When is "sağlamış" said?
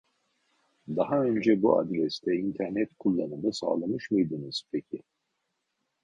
3.53-4.11